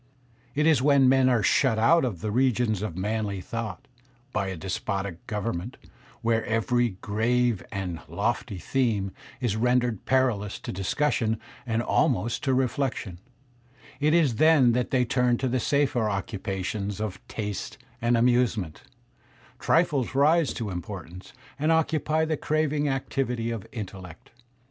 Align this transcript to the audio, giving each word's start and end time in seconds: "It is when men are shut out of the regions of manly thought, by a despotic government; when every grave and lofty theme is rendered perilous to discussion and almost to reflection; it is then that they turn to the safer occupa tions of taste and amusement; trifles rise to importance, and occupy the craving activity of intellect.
"It 0.55 0.65
is 0.65 0.81
when 0.81 1.07
men 1.07 1.29
are 1.29 1.43
shut 1.43 1.77
out 1.77 2.03
of 2.03 2.21
the 2.21 2.31
regions 2.31 2.81
of 2.81 2.97
manly 2.97 3.39
thought, 3.39 3.87
by 4.33 4.47
a 4.47 4.55
despotic 4.57 5.27
government; 5.27 5.77
when 6.23 6.43
every 6.45 6.97
grave 7.01 7.63
and 7.71 7.99
lofty 8.07 8.57
theme 8.57 9.11
is 9.41 9.55
rendered 9.55 10.05
perilous 10.07 10.57
to 10.61 10.71
discussion 10.71 11.39
and 11.67 11.83
almost 11.83 12.43
to 12.45 12.53
reflection; 12.55 13.19
it 13.99 14.15
is 14.15 14.37
then 14.37 14.71
that 14.71 14.89
they 14.89 15.05
turn 15.05 15.37
to 15.37 15.47
the 15.47 15.59
safer 15.59 16.07
occupa 16.07 16.65
tions 16.65 16.99
of 16.99 17.21
taste 17.27 17.77
and 18.01 18.17
amusement; 18.17 18.81
trifles 19.59 20.15
rise 20.15 20.51
to 20.55 20.71
importance, 20.71 21.31
and 21.59 21.71
occupy 21.71 22.25
the 22.25 22.35
craving 22.37 22.89
activity 22.89 23.51
of 23.51 23.67
intellect. 23.71 24.31